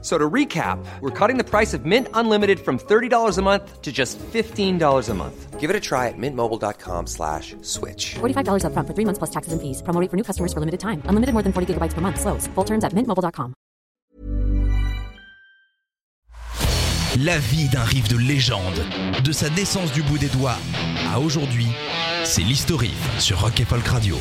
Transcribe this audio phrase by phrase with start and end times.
[0.00, 3.90] So to recap, we're cutting the price of Mint Unlimited from $30 a month to
[3.90, 5.58] just $15 a month.
[5.58, 8.14] Give it a try at mintmobile.com slash switch.
[8.20, 9.82] $45 upfront for three months plus taxes and fees.
[9.82, 11.02] Promo rate for new customers for limited time.
[11.06, 12.20] Unlimited more than 40 gigabytes per month.
[12.20, 12.46] Slows.
[12.54, 13.54] Full terms at mintmobile.com.
[17.24, 18.80] La vie d'un riff de légende,
[19.24, 20.58] de sa naissance du bout des doigts
[21.12, 21.66] à aujourd'hui,
[22.28, 24.18] c'est l'historique sur Rock et Folk Radio.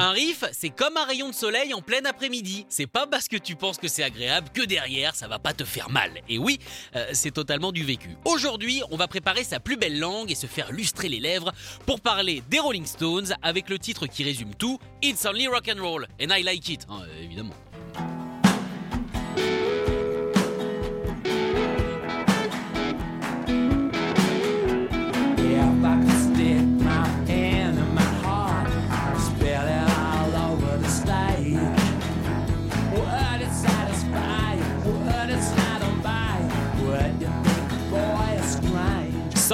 [0.00, 2.66] Un riff, c'est comme un rayon de soleil en plein après-midi.
[2.68, 5.62] C'est pas parce que tu penses que c'est agréable que derrière, ça va pas te
[5.62, 6.10] faire mal.
[6.28, 6.58] Et oui,
[6.96, 8.16] euh, c'est totalement du vécu.
[8.24, 11.52] Aujourd'hui, on va préparer sa plus belle langue et se faire lustrer les lèvres
[11.86, 15.80] pour parler des Rolling Stones avec le titre qui résume tout It's Only Rock and
[15.80, 17.54] Roll and I Like It, hein, évidemment.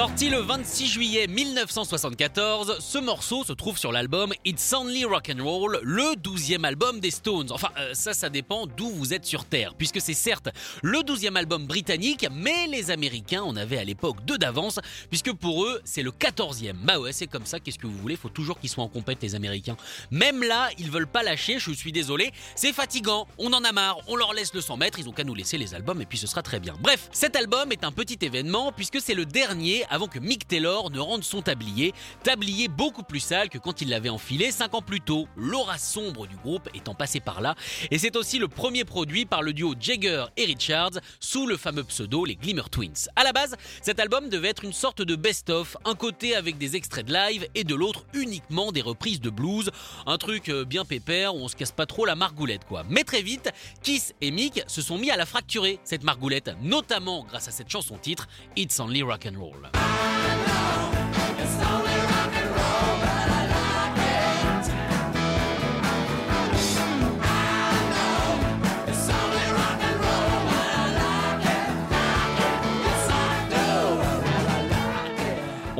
[0.01, 5.43] Sorti le 26 juillet 1974, ce morceau se trouve sur l'album It's Only Rock and
[5.43, 7.51] Roll, le 12e album des Stones.
[7.51, 10.49] Enfin, euh, ça, ça dépend d'où vous êtes sur Terre, puisque c'est certes
[10.81, 14.79] le 12e album britannique, mais les Américains en avaient à l'époque deux d'avance,
[15.11, 16.73] puisque pour eux, c'est le 14e.
[16.83, 19.21] Bah ouais, c'est comme ça, qu'est-ce que vous voulez, faut toujours qu'ils soient en compète,
[19.21, 19.77] les Américains.
[20.09, 23.99] Même là, ils veulent pas lâcher, je suis désolé, c'est fatigant, on en a marre,
[24.07, 26.17] on leur laisse le 100 mètres, ils ont qu'à nous laisser les albums et puis
[26.17, 26.73] ce sera très bien.
[26.79, 30.89] Bref, cet album est un petit événement, puisque c'est le dernier avant que Mick Taylor
[30.89, 34.81] ne rende son tablier, tablier beaucoup plus sale que quand il l'avait enfilé 5 ans
[34.81, 37.55] plus tôt, l'aura sombre du groupe étant passé par là,
[37.91, 41.83] et c'est aussi le premier produit par le duo Jagger et Richards sous le fameux
[41.83, 43.09] pseudo les Glimmer Twins.
[43.15, 46.75] À la base, cet album devait être une sorte de best-of, un côté avec des
[46.75, 49.69] extraits de live et de l'autre uniquement des reprises de blues,
[50.05, 52.83] un truc euh, bien pépère où on se casse pas trop la margoulette quoi.
[52.89, 53.51] Mais très vite,
[53.83, 57.69] Kiss et Mick se sont mis à la fracturer cette margoulette, notamment grâce à cette
[57.69, 59.80] chanson titre It's Only Rock and Roll.
[59.81, 61.80] I know it's not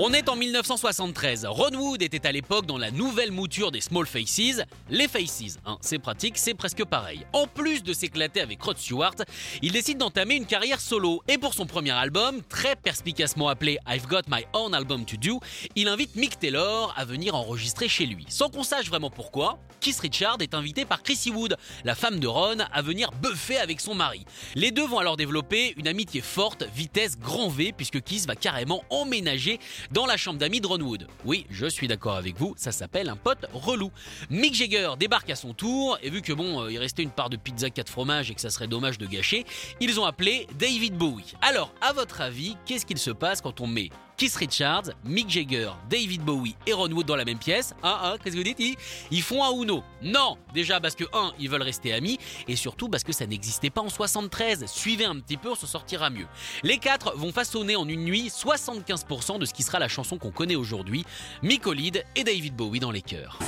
[0.03, 1.45] On est en 1973.
[1.45, 4.63] Ron Wood était à l'époque dans la nouvelle mouture des Small Faces.
[4.89, 7.23] Les Faces, hein, c'est pratique, c'est presque pareil.
[7.33, 9.13] En plus de s'éclater avec Rod Stewart,
[9.61, 11.21] il décide d'entamer une carrière solo.
[11.27, 15.39] Et pour son premier album, très perspicacement appelé I've Got My Own Album to Do,
[15.75, 18.25] il invite Mick Taylor à venir enregistrer chez lui.
[18.27, 22.27] Sans qu'on sache vraiment pourquoi, Keith Richard est invité par Chrissy Wood, la femme de
[22.27, 24.25] Ron, à venir buffer avec son mari.
[24.55, 28.83] Les deux vont alors développer une amitié forte, vitesse grand V, puisque Keith va carrément
[28.89, 29.59] emménager
[29.91, 31.07] dans la chambre d'amis de Ron Wood.
[31.25, 33.91] Oui, je suis d'accord avec vous, ça s'appelle un pote relou.
[34.29, 37.29] Mick Jagger débarque à son tour, et vu que bon, euh, il restait une part
[37.29, 39.45] de pizza 4 fromages et que ça serait dommage de gâcher,
[39.79, 41.33] ils ont appelé David Bowie.
[41.41, 43.89] Alors, à votre avis, qu'est-ce qu'il se passe quand on met
[44.21, 48.15] Keith Richards, Mick Jagger, David Bowie et Ron Wood dans la même pièce Ah ah,
[48.21, 48.77] qu'est-ce que vous dites
[49.09, 49.83] ils, font un Uno.
[50.03, 53.71] Non, déjà parce que, un, ils veulent rester amis, et surtout parce que ça n'existait
[53.71, 54.65] pas en 73.
[54.67, 56.27] Suivez un petit peu, on s'en sortira mieux.
[56.61, 60.29] Les quatre vont façonner en une nuit 75% de ce qui sera la chanson qu'on
[60.29, 61.03] connaît aujourd'hui,
[61.41, 63.39] Mick lead et David Bowie dans les chœurs.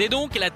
[0.00, 0.49] C'est donc la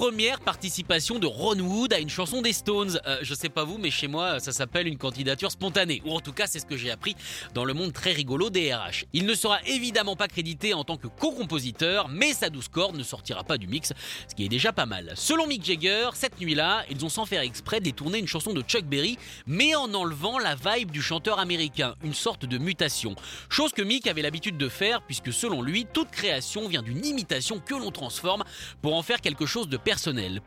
[0.00, 2.98] première participation de Ron Wood à une chanson des Stones.
[3.06, 6.00] Euh, je sais pas vous, mais chez moi, ça s'appelle une candidature spontanée.
[6.06, 7.16] Ou en tout cas, c'est ce que j'ai appris
[7.52, 9.04] dans le monde très rigolo des RH.
[9.12, 13.02] Il ne sera évidemment pas crédité en tant que co-compositeur, mais sa douce corde ne
[13.02, 13.92] sortira pas du mix,
[14.26, 15.12] ce qui est déjà pas mal.
[15.16, 18.86] Selon Mick Jagger, cette nuit-là, ils ont sans faire exprès détourné une chanson de Chuck
[18.86, 23.16] Berry, mais en enlevant la vibe du chanteur américain, une sorte de mutation.
[23.50, 27.60] Chose que Mick avait l'habitude de faire, puisque selon lui, toute création vient d'une imitation
[27.60, 28.44] que l'on transforme
[28.80, 29.89] pour en faire quelque chose de personnel.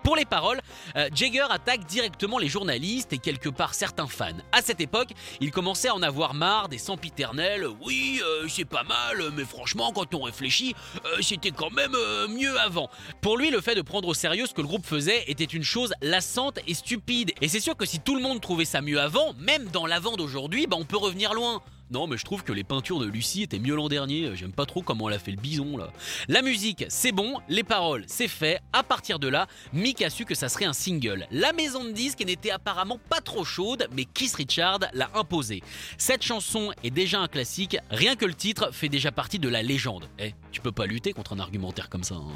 [0.04, 0.62] Pour les paroles,
[0.96, 4.38] euh, Jagger attaque directement les journalistes et quelque part certains fans.
[4.54, 5.10] À cette époque,
[5.42, 7.68] il commençait à en avoir marre des sempiternels.
[7.82, 10.76] Oui, euh, c'est pas mal, mais franchement, quand on réfléchit,
[11.06, 11.96] euh, c'était quand même
[12.30, 12.90] mieux avant.
[13.22, 15.64] Pour lui, le fait de prendre au sérieux ce que le groupe faisait était une
[15.64, 17.32] chose lassante et stupide.
[17.42, 20.16] Et c'est sûr que si tout le monde trouvait ça mieux avant, même dans l'avant
[20.16, 21.62] d'aujourd'hui, bah, on peut revenir loin.
[21.94, 24.32] Non, mais je trouve que les peintures de Lucie étaient mieux l'an dernier.
[24.36, 25.92] J'aime pas trop comment elle a fait le bison là.
[26.28, 27.40] La musique, c'est bon.
[27.50, 28.60] Les paroles, c'est fait.
[28.74, 31.28] À partir de là, Mick a su que ça serait un single.
[31.30, 35.62] La maison de disques n'était apparemment pas trop chaude, mais Keith Richard l'a imposé.
[36.00, 37.78] Cette chanson est déjà un classique.
[37.92, 40.08] Rien que le titre fait déjà partie de la légende.
[40.18, 42.16] Eh, tu peux pas lutter contre un argumentaire comme ça.
[42.16, 42.32] hein.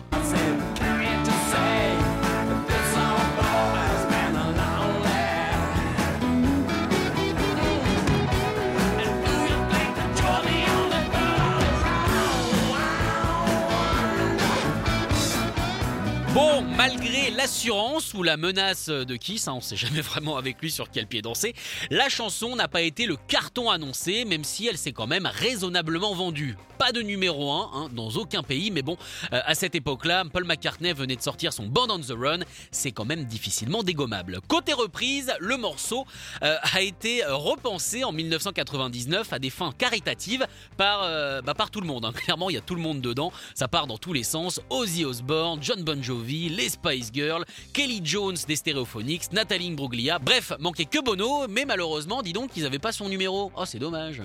[16.77, 20.91] Malgré l'assurance ou la menace de Kiss, hein, on sait jamais vraiment avec lui sur
[20.91, 21.55] quel pied danser,
[21.89, 26.13] la chanson n'a pas été le carton annoncé, même si elle s'est quand même raisonnablement
[26.13, 26.55] vendue.
[26.77, 28.95] Pas de numéro 1 hein, dans aucun pays, mais bon,
[29.33, 32.91] euh, à cette époque-là, Paul McCartney venait de sortir son Born on the Run, c'est
[32.91, 34.39] quand même difficilement dégommable.
[34.47, 36.05] Côté reprise, le morceau
[36.43, 40.45] euh, a été repensé en 1999 à des fins caritatives
[40.77, 42.05] par, euh, bah, tout le monde.
[42.05, 42.11] hein.
[42.13, 44.61] Clairement, il y a tout le monde dedans, ça part dans tous les sens.
[44.69, 47.43] Ozzy Osbourne, John Bon Jovi, les Spice Girls,
[47.73, 50.19] Kelly Jones des Stereophonics, Nathalie Bruglia.
[50.19, 53.51] Bref, manquait que Bono, mais malheureusement, dis donc, ils n'avaient pas son numéro.
[53.55, 54.21] Oh, c'est dommage.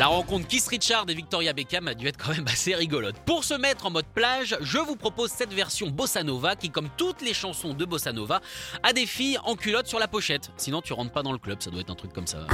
[0.00, 3.16] La rencontre Kiss Richard et Victoria Beckham a dû être quand même assez rigolote.
[3.26, 6.88] Pour se mettre en mode plage, je vous propose cette version bossa nova qui, comme
[6.96, 8.40] toutes les chansons de bossa nova,
[8.82, 10.52] a des filles en culotte sur la pochette.
[10.56, 12.46] Sinon, tu rentres pas dans le club, ça doit être un truc comme ça.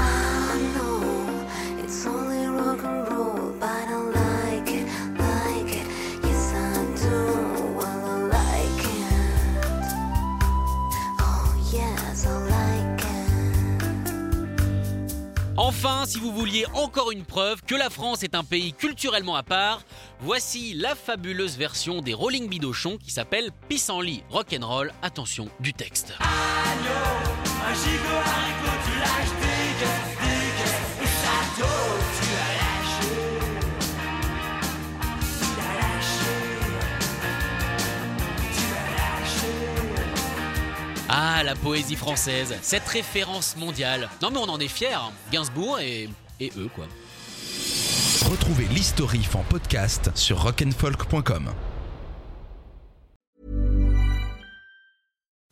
[15.69, 19.43] Enfin, si vous vouliez encore une preuve que la France est un pays culturellement à
[19.43, 19.83] part,
[20.21, 24.93] voici la fabuleuse version des Rolling Bidochon qui s'appelle Pissenlit Rock'n'Roll.
[25.03, 26.15] Attention du texte.
[41.09, 44.09] Ah, la poésie française, cette référence mondiale.
[44.23, 45.13] Non mais on en est fiers, hein.
[45.33, 46.09] Gainsbourg et,
[46.41, 46.87] et eux quoi.
[48.29, 51.51] Retrouvez l'historif en podcast sur rock'n'folk.com.